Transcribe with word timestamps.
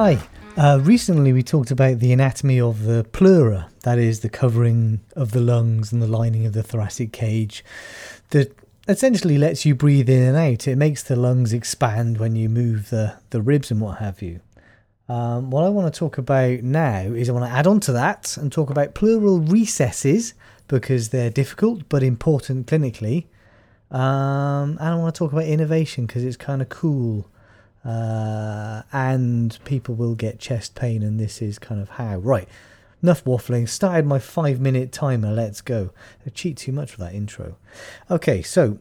Hi. 0.00 0.20
Uh, 0.56 0.78
recently, 0.80 1.32
we 1.32 1.42
talked 1.42 1.72
about 1.72 1.98
the 1.98 2.12
anatomy 2.12 2.60
of 2.60 2.84
the 2.84 3.02
pleura, 3.10 3.68
that 3.82 3.98
is, 3.98 4.20
the 4.20 4.28
covering 4.28 5.00
of 5.16 5.32
the 5.32 5.40
lungs 5.40 5.92
and 5.92 6.00
the 6.00 6.06
lining 6.06 6.46
of 6.46 6.52
the 6.52 6.62
thoracic 6.62 7.12
cage, 7.12 7.64
that 8.30 8.56
essentially 8.86 9.38
lets 9.38 9.66
you 9.66 9.74
breathe 9.74 10.08
in 10.08 10.22
and 10.22 10.36
out. 10.36 10.68
It 10.68 10.76
makes 10.76 11.02
the 11.02 11.16
lungs 11.16 11.52
expand 11.52 12.18
when 12.18 12.36
you 12.36 12.48
move 12.48 12.90
the, 12.90 13.16
the 13.30 13.42
ribs 13.42 13.72
and 13.72 13.80
what 13.80 13.98
have 13.98 14.22
you. 14.22 14.38
Um, 15.08 15.50
what 15.50 15.64
I 15.64 15.68
want 15.68 15.92
to 15.92 15.98
talk 15.98 16.16
about 16.16 16.62
now 16.62 17.00
is 17.00 17.28
I 17.28 17.32
want 17.32 17.46
to 17.46 17.58
add 17.58 17.66
on 17.66 17.80
to 17.80 17.92
that 17.94 18.36
and 18.36 18.52
talk 18.52 18.70
about 18.70 18.94
pleural 18.94 19.40
recesses 19.40 20.34
because 20.68 21.08
they're 21.08 21.28
difficult 21.28 21.88
but 21.88 22.04
important 22.04 22.68
clinically. 22.68 23.24
Um, 23.90 24.78
and 24.78 24.90
I 24.90 24.94
want 24.94 25.12
to 25.12 25.18
talk 25.18 25.32
about 25.32 25.46
innervation 25.46 26.06
because 26.06 26.22
it's 26.22 26.36
kind 26.36 26.62
of 26.62 26.68
cool 26.68 27.28
uh, 27.88 28.82
and 28.92 29.58
people 29.64 29.94
will 29.94 30.14
get 30.14 30.38
chest 30.38 30.74
pain, 30.74 31.02
and 31.02 31.18
this 31.18 31.40
is 31.40 31.58
kind 31.58 31.80
of 31.80 31.88
how. 31.90 32.18
Right, 32.18 32.48
enough 33.02 33.24
waffling. 33.24 33.66
Started 33.66 34.04
my 34.04 34.18
five 34.18 34.60
minute 34.60 34.92
timer. 34.92 35.32
Let's 35.32 35.62
go. 35.62 35.90
I 36.26 36.30
cheat 36.30 36.58
too 36.58 36.72
much 36.72 36.90
for 36.90 36.98
that 36.98 37.14
intro. 37.14 37.56
Okay, 38.10 38.42
so 38.42 38.78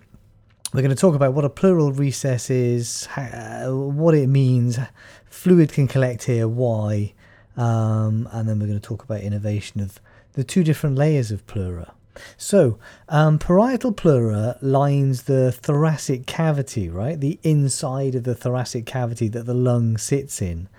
we're 0.74 0.82
going 0.82 0.94
to 0.94 1.00
talk 1.00 1.16
about 1.16 1.34
what 1.34 1.46
a 1.46 1.50
pleural 1.50 1.94
recess 1.94 2.50
is, 2.50 3.06
how, 3.06 3.74
what 3.74 4.14
it 4.14 4.28
means, 4.28 4.78
fluid 5.26 5.72
can 5.72 5.88
collect 5.88 6.26
here, 6.26 6.48
why, 6.48 7.14
um, 7.56 8.28
and 8.34 8.50
then 8.50 8.60
we're 8.60 8.68
going 8.68 8.80
to 8.80 8.86
talk 8.86 9.04
about 9.04 9.22
innervation 9.22 9.80
of 9.80 10.02
the 10.34 10.44
two 10.44 10.66
different 10.66 10.98
layers 10.98 11.32
of 11.32 11.48
pleura. 11.48 11.94
So, 12.38 12.80
um, 13.10 13.40
parietal 13.40 13.94
pleura 13.94 14.58
lines 14.62 15.24
the 15.24 15.52
thoracic 15.52 16.26
cavity, 16.26 16.90
right? 16.90 17.20
The 17.20 17.40
inside 17.44 18.16
of 18.16 18.24
the 18.24 18.36
thoracic 18.36 18.86
cavity 18.86 19.28
that 19.30 19.46
the 19.46 19.54
lung 19.54 19.98
sits 19.98 20.42
in. 20.42 20.70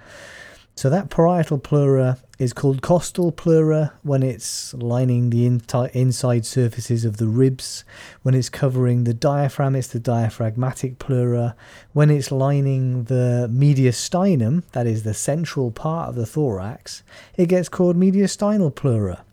So, 0.74 0.88
that 0.90 1.10
parietal 1.10 1.58
pleura 1.58 2.18
is 2.38 2.52
called 2.52 2.82
costal 2.82 3.32
pleura 3.32 3.92
when 4.04 4.22
it's 4.22 4.72
lining 4.74 5.30
the 5.30 5.44
inside 5.92 6.46
surfaces 6.46 7.04
of 7.04 7.16
the 7.16 7.26
ribs. 7.26 7.82
When 8.22 8.34
it's 8.34 8.48
covering 8.48 9.02
the 9.02 9.12
diaphragm, 9.12 9.74
it's 9.74 9.88
the 9.88 9.98
diaphragmatic 9.98 11.00
pleura. 11.00 11.56
When 11.94 12.10
it's 12.10 12.30
lining 12.30 13.04
the 13.04 13.50
mediastinum, 13.52 14.62
that 14.70 14.86
is 14.86 15.02
the 15.02 15.14
central 15.14 15.72
part 15.72 16.10
of 16.10 16.14
the 16.14 16.26
thorax, 16.26 17.02
it 17.36 17.46
gets 17.48 17.68
called 17.68 17.96
mediastinal 17.96 18.72
pleura. 18.72 19.24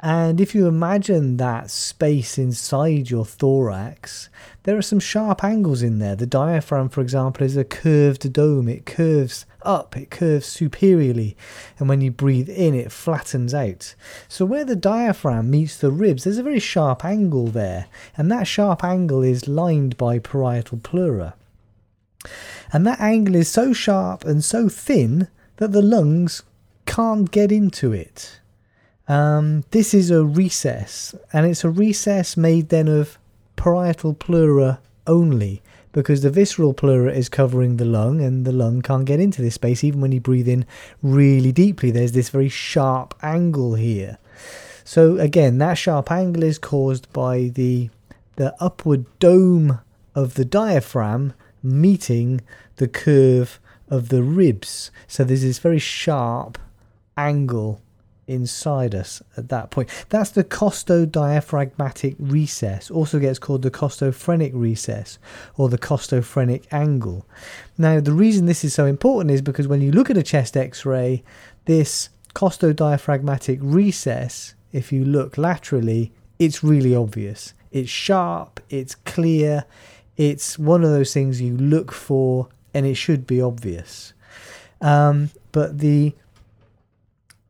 And 0.00 0.40
if 0.40 0.54
you 0.54 0.68
imagine 0.68 1.38
that 1.38 1.70
space 1.70 2.38
inside 2.38 3.10
your 3.10 3.24
thorax, 3.24 4.28
there 4.62 4.76
are 4.76 4.82
some 4.82 5.00
sharp 5.00 5.42
angles 5.42 5.82
in 5.82 5.98
there. 5.98 6.14
The 6.14 6.26
diaphragm, 6.26 6.88
for 6.88 7.00
example, 7.00 7.44
is 7.44 7.56
a 7.56 7.64
curved 7.64 8.32
dome. 8.32 8.68
It 8.68 8.86
curves 8.86 9.44
up, 9.62 9.96
it 9.96 10.10
curves 10.10 10.46
superiorly. 10.46 11.36
And 11.78 11.88
when 11.88 12.00
you 12.00 12.12
breathe 12.12 12.48
in, 12.48 12.74
it 12.74 12.92
flattens 12.92 13.52
out. 13.52 13.96
So 14.28 14.44
where 14.44 14.64
the 14.64 14.76
diaphragm 14.76 15.50
meets 15.50 15.76
the 15.76 15.90
ribs, 15.90 16.22
there's 16.22 16.38
a 16.38 16.44
very 16.44 16.60
sharp 16.60 17.04
angle 17.04 17.48
there. 17.48 17.86
And 18.16 18.30
that 18.30 18.46
sharp 18.46 18.84
angle 18.84 19.22
is 19.22 19.48
lined 19.48 19.96
by 19.96 20.20
parietal 20.20 20.78
pleura. 20.78 21.34
And 22.72 22.86
that 22.86 23.00
angle 23.00 23.34
is 23.34 23.48
so 23.48 23.72
sharp 23.72 24.24
and 24.24 24.44
so 24.44 24.68
thin 24.68 25.26
that 25.56 25.72
the 25.72 25.82
lungs 25.82 26.42
can't 26.86 27.30
get 27.32 27.50
into 27.50 27.92
it. 27.92 28.38
Um, 29.08 29.64
this 29.70 29.94
is 29.94 30.10
a 30.10 30.22
recess, 30.22 31.14
and 31.32 31.46
it's 31.46 31.64
a 31.64 31.70
recess 31.70 32.36
made 32.36 32.68
then 32.68 32.88
of 32.88 33.18
parietal 33.56 34.12
pleura 34.14 34.80
only, 35.06 35.62
because 35.92 36.20
the 36.20 36.30
visceral 36.30 36.74
pleura 36.74 37.12
is 37.12 37.30
covering 37.30 37.78
the 37.78 37.86
lung, 37.86 38.20
and 38.20 38.44
the 38.44 38.52
lung 38.52 38.82
can't 38.82 39.06
get 39.06 39.18
into 39.18 39.40
this 39.40 39.54
space 39.54 39.82
even 39.82 40.02
when 40.02 40.12
you 40.12 40.20
breathe 40.20 40.46
in 40.46 40.66
really 41.02 41.52
deeply. 41.52 41.90
There's 41.90 42.12
this 42.12 42.28
very 42.28 42.50
sharp 42.50 43.14
angle 43.22 43.74
here. 43.74 44.18
So 44.84 45.16
again, 45.16 45.56
that 45.58 45.74
sharp 45.74 46.10
angle 46.10 46.42
is 46.42 46.58
caused 46.58 47.12
by 47.12 47.50
the 47.54 47.90
the 48.36 48.54
upward 48.62 49.04
dome 49.18 49.80
of 50.14 50.34
the 50.34 50.44
diaphragm 50.44 51.34
meeting 51.62 52.40
the 52.76 52.86
curve 52.86 53.58
of 53.88 54.10
the 54.10 54.22
ribs. 54.22 54.92
So 55.08 55.24
there's 55.24 55.42
this 55.42 55.58
very 55.58 55.80
sharp 55.80 56.56
angle 57.16 57.80
inside 58.28 58.94
us 58.94 59.22
at 59.36 59.48
that 59.48 59.70
point. 59.70 59.88
That's 60.10 60.30
the 60.30 60.44
costodiaphragmatic 60.44 62.16
recess, 62.18 62.90
also 62.90 63.18
gets 63.18 63.38
called 63.38 63.62
the 63.62 63.70
costophrenic 63.70 64.52
recess 64.54 65.18
or 65.56 65.68
the 65.68 65.78
costophrenic 65.78 66.64
angle. 66.70 67.26
Now, 67.76 68.00
the 68.00 68.12
reason 68.12 68.46
this 68.46 68.64
is 68.64 68.74
so 68.74 68.86
important 68.86 69.30
is 69.30 69.42
because 69.42 69.66
when 69.66 69.80
you 69.80 69.92
look 69.92 70.10
at 70.10 70.16
a 70.16 70.22
chest 70.22 70.56
x 70.56 70.84
ray, 70.84 71.22
this 71.64 72.10
costodiaphragmatic 72.34 73.58
recess, 73.60 74.54
if 74.72 74.92
you 74.92 75.04
look 75.04 75.38
laterally, 75.38 76.12
it's 76.38 76.62
really 76.62 76.94
obvious. 76.94 77.54
It's 77.72 77.90
sharp, 77.90 78.60
it's 78.70 78.94
clear, 78.94 79.64
it's 80.16 80.58
one 80.58 80.84
of 80.84 80.90
those 80.90 81.12
things 81.12 81.40
you 81.40 81.56
look 81.56 81.92
for, 81.92 82.48
and 82.74 82.86
it 82.86 82.94
should 82.94 83.26
be 83.26 83.40
obvious. 83.40 84.12
Um, 84.80 85.30
but 85.52 85.78
the 85.78 86.14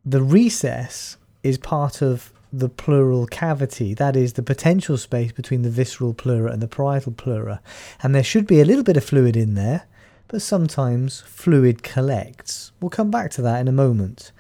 the 0.09 0.23
recess 0.23 1.19
is 1.43 1.59
part 1.59 2.01
of 2.01 2.33
the 2.51 2.69
pleural 2.69 3.27
cavity, 3.27 3.93
that 3.93 4.17
is 4.17 4.33
the 4.33 4.43
potential 4.43 4.97
space 4.97 5.33
between 5.33 5.63
the 5.63 5.71
visceral 5.71 6.15
pleura 6.15 6.51
and 6.51 6.63
the 6.63 6.69
parietal 6.69 7.13
pleura. 7.13 7.61
And 8.03 8.15
there 8.15 8.25
should 8.25 8.47
be 8.47 8.61
a 8.61 8.65
little 8.65 8.85
bit 8.85 8.97
of 8.97 9.05
fluid 9.05 9.37
in 9.37 9.55
there, 9.55 9.87
but 10.29 10.41
sometimes 10.41 11.21
fluid 11.21 11.83
collects. 11.83 12.73
We'll 12.81 12.89
come 12.89 13.11
back 13.11 13.31
to 13.33 13.43
that 13.43 13.61
in 13.61 13.69
a 13.69 13.73
moment. 13.73 14.33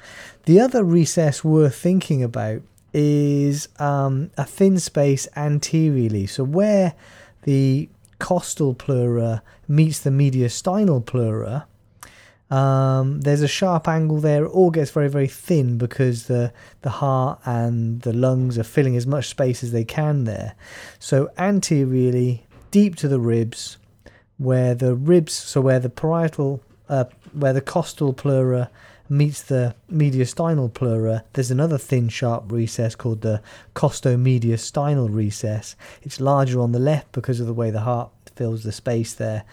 The 0.46 0.58
other 0.58 0.82
recess 0.82 1.44
worth 1.44 1.74
thinking 1.74 2.22
about 2.22 2.62
is 2.94 3.68
um, 3.78 4.30
a 4.38 4.44
thin 4.44 4.78
space 4.78 5.28
anteriorly. 5.36 6.26
So 6.26 6.44
where 6.44 6.94
the 7.42 7.90
costal 8.18 8.72
pleura 8.72 9.42
meets 9.68 10.00
the 10.00 10.10
mediastinal 10.10 11.04
pleura, 11.04 11.66
um, 12.50 13.20
there's 13.20 13.42
a 13.42 13.48
sharp 13.48 13.88
angle 13.88 14.20
there. 14.20 14.44
It 14.44 14.48
all 14.48 14.70
gets 14.70 14.90
very, 14.90 15.08
very 15.08 15.28
thin 15.28 15.76
because 15.76 16.26
the 16.26 16.52
the 16.82 16.90
heart 16.90 17.40
and 17.44 18.00
the 18.02 18.12
lungs 18.12 18.58
are 18.58 18.64
filling 18.64 18.96
as 18.96 19.06
much 19.06 19.28
space 19.28 19.62
as 19.62 19.72
they 19.72 19.84
can 19.84 20.24
there. 20.24 20.54
So 20.98 21.30
anteriorly, 21.36 22.46
deep 22.70 22.96
to 22.96 23.08
the 23.08 23.20
ribs, 23.20 23.76
where 24.38 24.74
the 24.74 24.94
ribs, 24.94 25.34
so 25.34 25.60
where 25.60 25.80
the 25.80 25.90
parietal, 25.90 26.62
uh, 26.88 27.04
where 27.32 27.52
the 27.52 27.60
costal 27.60 28.12
pleura 28.12 28.70
meets 29.08 29.42
the 29.42 29.74
mediastinal 29.90 30.72
pleura, 30.72 31.24
there's 31.32 31.50
another 31.50 31.78
thin, 31.78 32.08
sharp 32.08 32.50
recess 32.50 32.94
called 32.94 33.22
the 33.22 33.42
costomediastinal 33.74 35.14
recess. 35.14 35.76
It's 36.02 36.20
larger 36.20 36.60
on 36.60 36.72
the 36.72 36.78
left 36.78 37.12
because 37.12 37.40
of 37.40 37.46
the 37.46 37.54
way 37.54 37.70
the 37.70 37.80
heart 37.80 38.10
fills 38.36 38.62
the 38.62 38.72
space 38.72 39.14
there. 39.14 39.44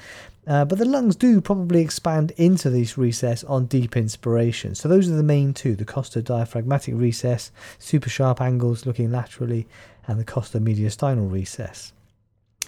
Uh, 0.47 0.63
but 0.63 0.77
the 0.77 0.85
lungs 0.85 1.15
do 1.15 1.41
probably 1.41 1.81
expand 1.81 2.31
into 2.37 2.69
this 2.69 2.97
recess 2.97 3.43
on 3.45 3.65
deep 3.65 3.97
inspiration. 3.97 4.75
So 4.75 4.87
those 4.87 5.09
are 5.09 5.15
the 5.15 5.23
main 5.23 5.53
two, 5.53 5.75
the 5.75 5.85
costodiaphragmatic 5.85 6.99
recess, 6.99 7.51
super 7.79 8.09
sharp 8.09 8.41
angles 8.41 8.85
looking 8.85 9.11
laterally, 9.11 9.67
and 10.07 10.19
the 10.19 10.25
costomediastinal 10.25 11.31
recess. 11.31 11.93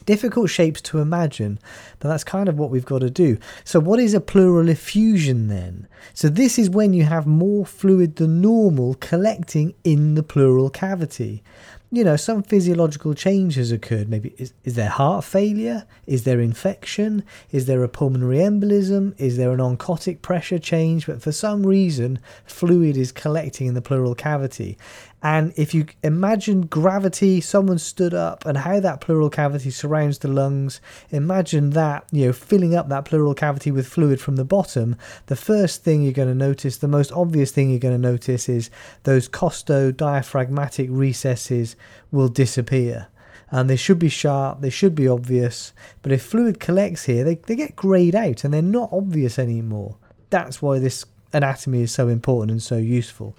Difficult 0.08 0.50
shapes 0.50 0.82
to 0.84 1.00
imagine, 1.00 1.60
but 2.00 2.08
that's 2.08 2.24
kind 2.24 2.50
of 2.50 2.58
what 2.58 2.72
we've 2.72 2.86
got 2.86 3.00
to 3.00 3.10
do. 3.10 3.38
So, 3.64 3.80
what 3.80 4.00
is 4.00 4.14
a 4.14 4.22
pleural 4.22 4.70
effusion 4.70 5.50
then? 5.50 5.88
So, 6.14 6.30
this 6.30 6.58
is 6.58 6.70
when 6.70 6.94
you 6.94 7.04
have 7.04 7.28
more 7.28 7.66
fluid 7.66 8.16
than 8.16 8.42
normal 8.42 8.96
collecting 8.96 9.76
in 9.84 10.16
the 10.16 10.24
pleural 10.24 10.70
cavity 10.70 11.44
you 11.90 12.04
know, 12.04 12.18
some 12.18 12.44
physiological 12.44 13.14
change 13.14 13.56
has 13.56 13.72
occurred. 13.72 14.10
Maybe 14.10 14.34
is, 14.38 14.54
is 14.66 14.76
there 14.76 14.90
heart 14.90 15.24
failure? 15.24 15.86
Is 16.06 16.24
there 16.24 16.42
infection? 16.42 17.24
Is 17.52 17.66
there 17.66 17.84
a 17.84 17.88
pulmonary 17.88 18.40
embolism? 18.40 19.14
Is 19.18 19.38
there 19.38 19.52
an 19.52 19.60
oncotic 19.60 20.22
pressure 20.22 20.60
change? 20.60 21.08
But 21.08 21.22
for 21.22 21.32
some 21.32 21.66
reason, 21.66 22.20
fluid 22.46 22.98
is 22.98 23.14
collecting 23.14 23.68
in 23.68 23.74
the 23.74 23.82
pleural 23.82 24.16
cavity. 24.16 24.78
And 25.24 25.52
if 25.56 25.74
you 25.74 25.88
imagine 26.04 26.68
gravity, 26.68 27.42
someone 27.42 27.80
stood 27.80 28.14
up, 28.14 28.46
and 28.46 28.56
how 28.56 28.80
that 28.80 29.02
pleural 29.02 29.32
cavity 29.32 29.72
surrounds 29.72 30.20
the 30.20 30.28
lungs, 30.28 30.80
imagine 31.10 31.72
that, 31.72 32.06
you 32.12 32.28
know, 32.28 32.34
filling 32.34 32.76
up 32.76 32.88
that 32.90 33.06
pleural 33.06 33.34
cavity 33.34 33.72
with 33.72 33.88
fluid 33.88 34.22
from 34.22 34.36
the 34.36 34.46
bottom. 34.46 34.96
The 35.26 35.36
first 35.36 35.84
thing 35.84 36.04
you're 36.04 36.14
going 36.14 36.28
to 36.28 36.36
notice, 36.36 36.78
the 36.78 36.88
most 36.88 37.12
obvious 37.12 37.52
thing 37.52 37.72
you're 37.72 37.80
going 37.80 38.00
to 38.00 38.10
notice 38.10 38.48
is 38.48 38.70
those 39.04 39.28
costodiaphragmatic 39.28 40.88
recesses 40.92 41.76
will 42.12 42.30
disappear. 42.30 43.08
And 43.50 43.70
they 43.70 43.76
should 43.76 43.98
be 43.98 44.10
sharp, 44.10 44.62
they 44.62 44.70
should 44.70 44.94
be 44.94 45.08
obvious. 45.08 45.74
But 46.04 46.12
if 46.12 46.22
fluid 46.22 46.60
collects 46.60 47.06
here, 47.06 47.24
they, 47.24 47.36
they 47.36 47.56
get 47.56 47.76
grayed 47.76 48.14
out 48.14 48.44
and 48.44 48.54
they're 48.54 48.62
not 48.62 48.90
obvious 48.92 49.40
anymore. 49.40 49.96
That's 50.30 50.62
why 50.62 50.78
this 50.78 51.06
anatomy 51.34 51.82
is 51.82 51.92
so 51.92 52.08
important 52.08 52.52
and 52.52 52.62
so 52.62 52.78
useful. 52.78 53.36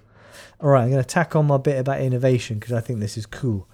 All 0.61 0.71
right, 0.71 0.83
I'm 0.83 0.91
going 0.91 1.03
to 1.03 1.09
tack 1.09 1.37
on 1.37 1.47
my 1.47 1.57
bit 1.57 1.79
about 1.79 2.01
innervation 2.01 2.59
because 2.59 2.73
I 2.73 2.81
think 2.81 3.01
this 3.01 3.17
is 3.17 3.27
cool. 3.27 3.69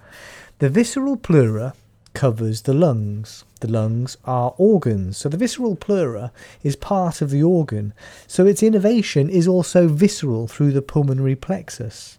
The 0.58 0.68
visceral 0.68 1.16
pleura 1.16 1.74
covers 2.14 2.62
the 2.62 2.74
lungs. 2.74 3.44
The 3.60 3.70
lungs 3.70 4.16
are 4.24 4.54
organs, 4.56 5.18
so 5.18 5.28
the 5.28 5.36
visceral 5.36 5.76
pleura 5.76 6.32
is 6.62 6.76
part 6.76 7.20
of 7.20 7.30
the 7.30 7.42
organ, 7.42 7.92
so 8.26 8.46
its 8.46 8.62
innervation 8.62 9.28
is 9.28 9.48
also 9.48 9.88
visceral 9.88 10.46
through 10.46 10.72
the 10.72 10.82
pulmonary 10.82 11.34
plexus. 11.34 12.18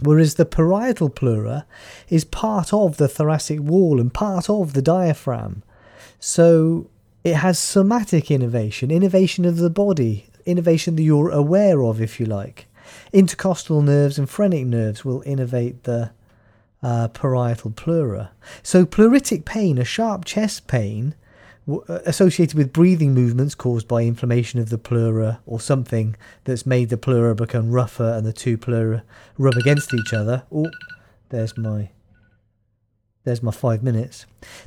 Whereas 0.00 0.34
the 0.34 0.44
parietal 0.44 1.08
pleura 1.10 1.66
is 2.08 2.24
part 2.24 2.72
of 2.72 2.98
the 2.98 3.08
thoracic 3.08 3.60
wall 3.60 4.00
and 4.00 4.14
part 4.14 4.48
of 4.48 4.72
the 4.72 4.82
diaphragm. 4.82 5.64
So 6.20 6.88
it 7.24 7.34
has 7.34 7.58
somatic 7.58 8.30
innervation, 8.30 8.90
innervation 8.90 9.44
of 9.44 9.56
the 9.56 9.70
body, 9.70 10.26
innervation 10.46 10.94
that 10.96 11.02
you're 11.02 11.30
aware 11.30 11.82
of, 11.82 12.00
if 12.00 12.20
you 12.20 12.26
like. 12.26 12.67
Intercostal 13.12 13.82
nerves 13.82 14.18
and 14.18 14.28
phrenic 14.28 14.66
nerves 14.66 15.04
will 15.04 15.22
innervate 15.22 15.82
the 15.82 16.10
uh, 16.82 17.08
parietal 17.08 17.70
pleura. 17.72 18.30
So, 18.62 18.84
pleuritic 18.86 19.44
pain, 19.44 19.78
a 19.78 19.84
sharp 19.84 20.24
chest 20.24 20.66
pain 20.66 21.14
w- 21.66 21.84
uh, 21.88 22.00
associated 22.06 22.56
with 22.56 22.72
breathing 22.72 23.14
movements 23.14 23.54
caused 23.54 23.88
by 23.88 24.02
inflammation 24.02 24.60
of 24.60 24.70
the 24.70 24.78
pleura 24.78 25.40
or 25.46 25.60
something 25.60 26.16
that's 26.44 26.66
made 26.66 26.88
the 26.88 26.96
pleura 26.96 27.34
become 27.34 27.70
rougher 27.70 28.14
and 28.16 28.26
the 28.26 28.32
two 28.32 28.56
pleura 28.56 29.02
rub 29.36 29.54
against 29.54 29.92
each 29.92 30.12
other. 30.12 30.44
Oh, 30.52 30.70
there's 31.30 31.56
my 31.56 31.90
there's 33.24 33.42
my 33.42 33.52
five 33.52 33.82
minutes. 33.82 34.24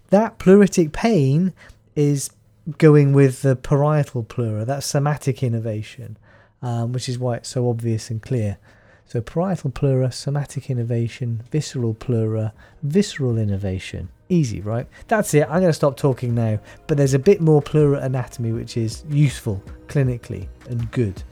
That 0.10 0.38
pleuritic 0.38 0.92
pain 0.92 1.54
is 1.96 2.30
going 2.78 3.14
with 3.14 3.42
the 3.42 3.56
parietal 3.56 4.24
pleura, 4.24 4.66
that 4.66 4.84
somatic 4.84 5.42
innervation, 5.42 6.18
um, 6.62 6.94
which 6.94 7.10
is 7.10 7.20
why 7.20 7.36
it's 7.38 7.50
so 7.50 7.70
obvious 7.70 8.10
and 8.10 8.22
clear. 8.22 8.58
So 9.06 9.20
parietal 9.20 9.72
pleura, 9.72 10.12
somatic 10.12 10.70
innervation, 10.70 11.44
visceral 11.52 11.94
pleura, 11.94 12.54
visceral 12.82 13.38
innervation. 13.38 14.08
Easy, 14.30 14.62
right? 14.62 14.88
That's 15.10 15.34
it. 15.34 15.44
I'm 15.44 15.60
going 15.60 15.64
to 15.64 15.74
stop 15.74 15.98
talking 15.98 16.34
now. 16.34 16.60
But 16.88 16.98
there's 16.98 17.14
a 17.14 17.20
bit 17.20 17.42
more 17.42 17.62
pleura 17.62 18.00
anatomy 18.00 18.54
which 18.54 18.78
is 18.78 19.04
useful 19.10 19.62
clinically 19.88 20.48
and 20.70 20.90
good. 20.92 21.24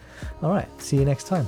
All 0.41 0.51
right, 0.51 0.67
see 0.81 0.97
you 0.97 1.05
next 1.05 1.27
time. 1.27 1.47